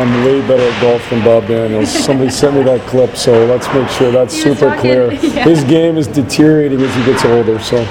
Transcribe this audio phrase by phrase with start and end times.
[0.00, 1.90] I'm way better at golf than Bob Daniels.
[1.90, 5.12] Somebody sent me that clip, so let's make sure that's He was super talking- clear.
[5.12, 5.44] yeah.
[5.44, 7.76] His game is deteriorating as he gets older, so.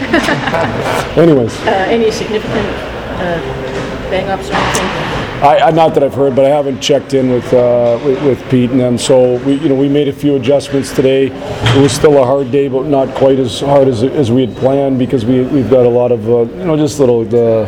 [1.17, 2.67] Anyways, Uh, any significant
[3.19, 3.39] uh,
[4.09, 5.30] bang-ups or anything?
[5.41, 8.51] I, I, not that I've heard, but I haven't checked in with, uh, with, with
[8.51, 11.31] Pete and them, so we, you know, we made a few adjustments today.
[11.31, 14.55] It was still a hard day, but not quite as hard as, as we had
[14.57, 17.65] planned because we, we've got a lot of, uh, you know, just little, uh,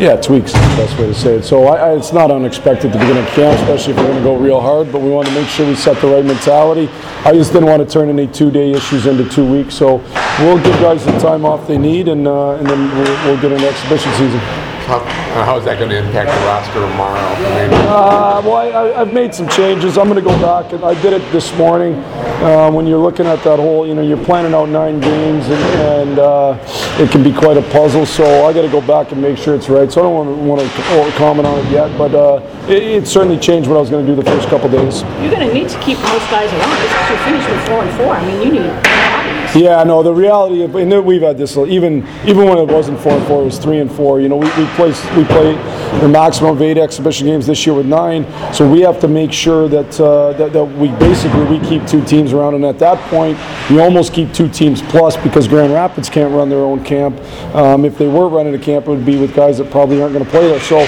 [0.00, 1.44] yeah, tweaks best way to say it.
[1.44, 4.24] So I, I, it's not unexpected to begin a camp, especially if we're going to
[4.24, 6.88] go real hard, but we want to make sure we set the right mentality.
[7.24, 9.98] I just didn't want to turn any two-day issues into two weeks, so
[10.40, 13.52] we'll give guys the time off they need, and, uh, and then we'll, we'll get
[13.52, 14.71] an exhibition season.
[14.86, 17.18] How, uh, how is that going to impact the roster tomorrow?
[17.18, 19.96] I mean, Uh, well, I, I- I've made some changes.
[19.96, 21.94] I'm going to go back, and I did it this morning.
[22.42, 25.62] Uh, when you're looking at that whole, you know, you're planning out nine games, and,
[26.10, 26.58] and uh,
[26.98, 28.04] it can be quite a puzzle.
[28.04, 29.90] So I got to go back and make sure it's right.
[29.90, 30.68] So I don't want to,
[30.98, 33.90] want to comment on it yet, but uh, it, it certainly changed what I was
[33.90, 35.02] going to do the first couple days.
[35.22, 37.96] You're going to need to keep most guys around because you finished with four and
[37.96, 38.10] four.
[38.14, 39.21] I mean, you need bodies.
[39.54, 40.02] Yeah, no.
[40.02, 43.42] The reality, of, and we've had this even even when it wasn't four and four,
[43.42, 44.18] it was three and four.
[44.18, 45.52] You know, we we we play
[46.00, 49.30] the maximum of eight exhibition games this year with nine, so we have to make
[49.30, 52.98] sure that uh, that, that we basically we keep two teams around, and at that
[53.10, 57.20] point, we almost keep two teams plus because Grand Rapids can't run their own camp.
[57.54, 60.14] Um, if they were running a camp, it would be with guys that probably aren't
[60.14, 60.60] going to play there.
[60.60, 60.80] So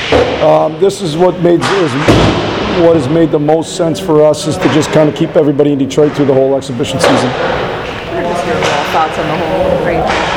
[0.46, 1.92] um, this is what made is
[2.80, 5.72] what has made the most sense for us is to just kind of keep everybody
[5.72, 7.63] in Detroit through the whole exhibition season.
[8.94, 9.64] Uh, thoughts on the whole.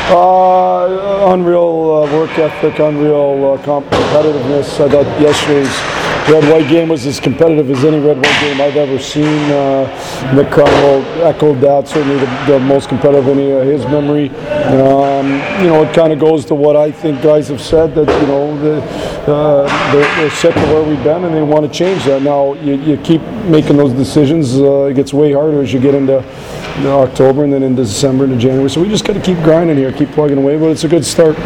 [0.10, 4.80] Uh, unreal uh, work ethic, unreal uh, comp- competitiveness.
[4.84, 5.70] I thought yesterday's
[6.28, 9.52] red white game was as competitive as any red white game I've ever seen.
[9.52, 14.30] Uh, Nick Connell echoed that, certainly the, the most competitive in uh, his memory.
[15.18, 15.32] Um,
[15.64, 18.28] you know, it kind of goes to what I think guys have said that, you
[18.28, 18.82] know, the,
[19.32, 22.22] uh, they're, they're sick of where we've been and they want to change that.
[22.22, 25.96] Now, you, you keep making those decisions, uh, it gets way harder as you get
[25.96, 26.20] into
[26.86, 28.70] October and then into December into January.
[28.70, 31.06] So we just got to keep grinding here, keep plugging away, but it's a good
[31.06, 31.38] start.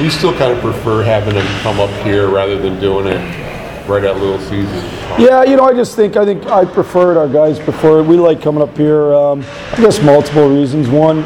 [0.00, 3.50] you still kind of prefer having them come up here rather than doing it
[3.86, 4.84] right at Little Caesars?
[5.18, 7.16] Yeah, you know, I just think I think I prefer it.
[7.18, 8.04] Our guys prefer it.
[8.04, 9.12] We like coming up here.
[9.12, 10.88] Um, I guess multiple reasons.
[10.88, 11.24] One,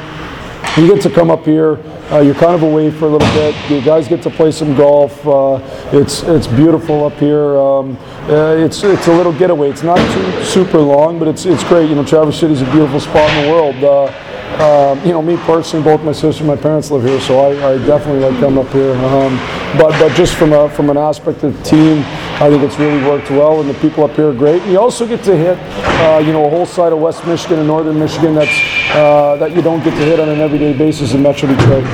[0.76, 1.78] you get to come up here.
[2.10, 3.54] Uh, you're kind of away for a little bit.
[3.70, 5.26] You guys get to play some golf.
[5.26, 5.60] Uh,
[5.92, 7.56] it's it's beautiful up here.
[7.56, 7.96] Um,
[8.28, 9.70] uh, it's it's a little getaway.
[9.70, 11.88] It's not too super long, but it's it's great.
[11.88, 14.12] You know, Traverse City is a beautiful spot in the world.
[14.60, 17.72] Um, you know, me personally, both my sister and my parents live here, so I,
[17.72, 18.94] I definitely like coming up here.
[18.94, 19.36] Um,
[19.76, 21.98] but but just from a from an aspect of the team,
[22.40, 24.62] I think it's really worked well, and the people up here are great.
[24.62, 27.58] And You also get to hit, uh, you know, a whole side of West Michigan
[27.58, 28.56] and Northern Michigan that's
[28.94, 31.84] uh, that you don't get to hit on an everyday basis in Metro Detroit.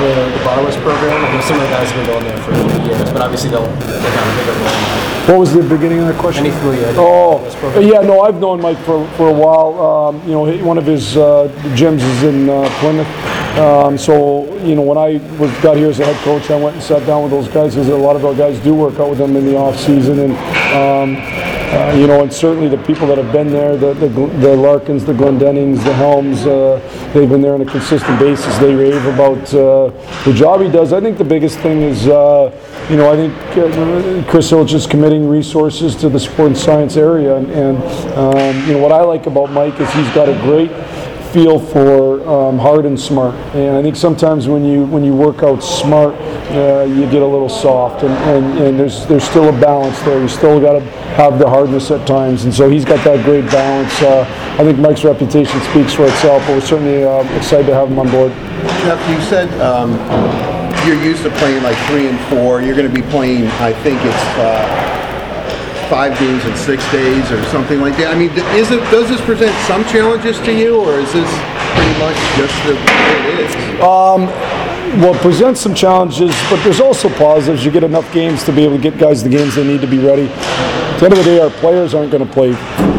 [0.00, 1.12] The, the Barwis program.
[1.24, 3.20] I know some of the guys have been going there for a few years, but
[3.20, 5.00] obviously they'll take on a bigger role.
[5.28, 6.46] What was the beginning of that question?
[6.46, 9.78] Any familiarity Oh, yeah, no, I've known Mike for, for a while.
[9.78, 13.06] Um, you know, one of his uh, gyms is in uh, Plymouth.
[13.58, 16.76] Um, so, you know, when I was got here as a head coach, I went
[16.76, 19.10] and sat down with those guys because a lot of our guys do work out
[19.10, 20.32] with them in the off season, and
[20.72, 21.16] um,
[21.70, 25.04] uh, you know, and certainly the people that have been there, the the, the Larkins,
[25.04, 26.80] the Glendenings, the Helms, uh,
[27.14, 28.58] they've been there on a consistent basis.
[28.58, 29.90] They rave about uh,
[30.24, 30.92] the job he does.
[30.92, 32.50] I think the biggest thing is, uh,
[32.90, 36.96] you know, I think uh, Chris Ilitch is committing resources to the sport and science
[36.96, 37.76] area, and, and
[38.14, 40.72] um, you know what I like about Mike is he's got a great
[41.32, 43.34] feel for um, hard and smart.
[43.54, 46.14] And I think sometimes when you when you work out smart,
[46.50, 50.20] uh, you get a little soft, and, and, and there's there's still a balance there.
[50.20, 50.80] You still got to
[51.16, 53.92] have the hardness at times, and so he's got that great balance.
[54.02, 54.26] Uh,
[54.58, 57.98] I think Mike's reputation speaks for itself, but we're certainly uh, excited to have him
[57.98, 58.32] on board.
[58.84, 59.92] Jeff, you said um,
[60.86, 62.60] you're used to playing like three and four.
[62.60, 64.89] You're going to be playing, I think it's uh,
[65.90, 68.14] five games in six days or something like that.
[68.14, 71.28] I mean, is it does this present some challenges to you, or is this
[71.74, 73.52] pretty much just the way it is?
[73.82, 74.26] Um,
[75.02, 77.64] well, it presents some challenges, but there's also positives.
[77.64, 79.88] You get enough games to be able to get guys the games they need to
[79.88, 80.30] be ready.
[81.00, 82.52] At the end of the day, our players aren't going to play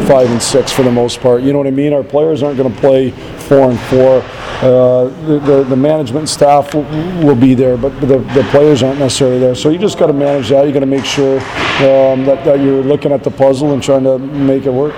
[0.08, 1.42] five and six for the most part.
[1.42, 1.92] You know what I mean?
[1.92, 4.22] Our players aren't going to play four and four.
[4.60, 6.82] Uh, the, the, the management staff will,
[7.24, 9.54] will be there, but the, the players aren't necessarily there.
[9.54, 10.66] So you just got to manage that.
[10.66, 14.02] You got to make sure um, that, that you're looking at the puzzle and trying
[14.02, 14.96] to make it work.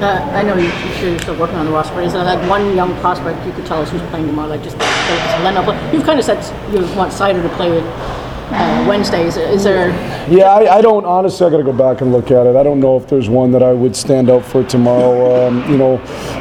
[0.00, 0.70] Uh, I know you,
[1.02, 3.66] you're still working on the roster, but is there that one young prospect you could
[3.66, 4.50] tell us who's playing tomorrow?
[4.50, 4.78] Like just,
[5.42, 5.62] Leno.
[5.90, 6.38] You've kind of said
[6.72, 7.84] you want Seider to play with
[8.50, 9.36] uh, Wednesdays.
[9.36, 9.88] Is there,
[10.30, 12.56] Yeah, I, I don't, honestly, I gotta go back and look at it.
[12.56, 15.46] I don't know if there's one that I would stand out for tomorrow.
[15.48, 15.96] Um, you know,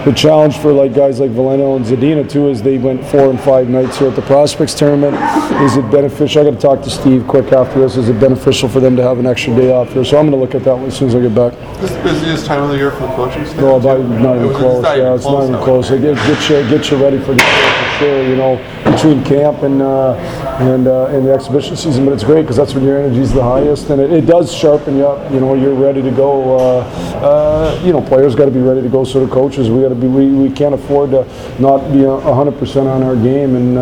[0.05, 3.39] the challenge for like guys like Veleno and Zadina too is they went four and
[3.39, 5.15] five nights here at the Prospects Tournament.
[5.63, 6.41] Is it beneficial?
[6.41, 7.97] I gotta talk to Steve quick after this.
[7.97, 10.03] Is it beneficial for them to have an extra day off here?
[10.05, 11.53] So I'm gonna look at that one as soon as I get back.
[11.79, 13.57] This is the busiest time of the year for the coaching staff.
[13.57, 14.83] No, not, not It even was- close.
[14.97, 15.89] Yeah, it's not even close.
[15.91, 17.74] It get, get you get you ready for the for sure.
[18.01, 20.15] You know, between camp and uh,
[20.59, 23.41] and uh, and the exhibition season, but it's great because that's when your energy's the
[23.41, 25.31] highest, and it, it does sharpen you up.
[25.31, 26.57] You know, you're ready to go.
[26.57, 29.05] Uh, you know, players got to be ready to go.
[29.05, 29.69] So do coaches.
[29.69, 30.07] We got to be.
[30.07, 31.25] We, we can't afford to
[31.57, 33.75] not be hundred percent on our game, and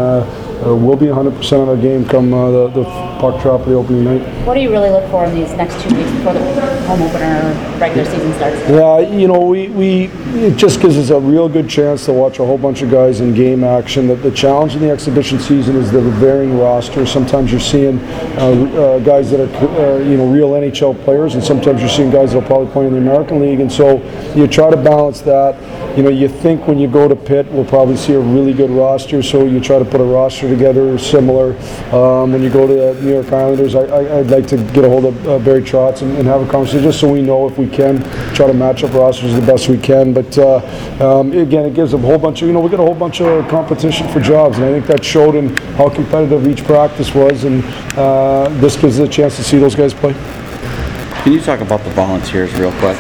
[0.86, 2.84] we'll be hundred percent on our game come the, the
[3.20, 4.46] puck drop of the opening night.
[4.46, 6.40] What do you really look for in these next two weeks before the
[6.86, 8.58] home opener regular season starts?
[8.70, 12.40] Yeah, you know, we, we it just gives us a real good chance to watch
[12.40, 14.08] a whole bunch of guys in game action.
[14.08, 17.06] The, the challenge in the exhibition season is the varying roster.
[17.06, 21.44] Sometimes you're seeing uh, uh, guys that are uh, you know real NHL players, and
[21.44, 23.60] sometimes you're seeing guys that'll probably play in the American League.
[23.60, 24.02] And so
[24.34, 25.56] you try to balance that.
[25.98, 28.72] You know, you think when you go to Pitt, we'll probably see a really good
[28.72, 29.22] roster.
[29.22, 31.56] So you try to put a roster together similar.
[31.94, 34.84] Um, when you go to the New York Islanders, I, I, I'd like to get
[34.84, 37.48] a hold of uh, Barry Trotz and, and have a conversation just so we know
[37.48, 38.02] if we can
[38.34, 40.14] try to match up rosters the best we can.
[40.14, 42.84] But uh, um, again, it gives a whole bunch of, you know, we got a
[42.84, 46.64] whole bunch of competition for jobs, and I think that showed in how competitive each
[46.64, 47.44] practice was.
[47.44, 47.64] And
[47.98, 50.14] uh, this gives us a chance to see those guys play.
[51.24, 52.98] Can you talk about the volunteers real quick?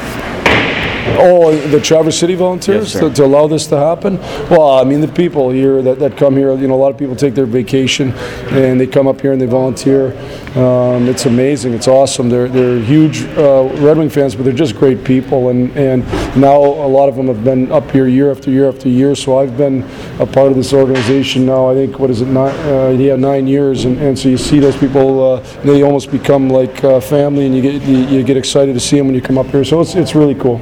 [1.15, 4.17] Oh, the Traverse City volunteers Yes, to, to allow this to happen?
[4.49, 6.97] Well, I mean, the people here that, that come here, you know, a lot of
[6.97, 8.11] people take their vacation
[8.51, 10.07] and they come up here and they volunteer.
[10.57, 11.73] Um, it's amazing.
[11.73, 12.29] It's awesome.
[12.29, 15.49] They're, they're huge uh, Red Wing fans, but they're just great people.
[15.49, 16.05] And, and
[16.35, 19.15] now a lot of them have been up here year after year after year.
[19.15, 19.83] So I've been
[20.19, 23.47] a part of this organization now, I think, what is it, nine, uh, yeah, nine
[23.47, 23.85] years.
[23.85, 27.55] And, and so you see those people, uh, they almost become like uh, family and
[27.55, 29.63] you get, you, you get excited to see them when you come up here.
[29.63, 30.61] So it's, it's really cool.